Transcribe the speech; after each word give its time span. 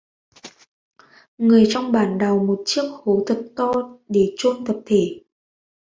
Người 1.37 1.67
trong 1.69 1.91
bản 1.91 2.17
đào 2.17 2.39
một 2.39 2.59
chiếc 2.65 2.81
hố 3.03 3.23
thật 3.27 3.45
to 3.55 3.73
để 4.07 4.33
chôn 4.37 4.65
tập 4.65 4.75
thể 4.85 5.21